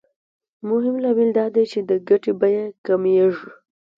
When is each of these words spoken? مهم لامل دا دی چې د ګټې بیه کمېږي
مهم 0.69 0.95
لامل 1.03 1.29
دا 1.37 1.45
دی 1.55 1.63
چې 1.71 1.79
د 1.89 1.91
ګټې 2.07 2.31
بیه 2.39 2.63
کمېږي 2.85 3.49